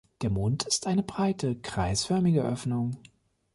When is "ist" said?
0.63-0.87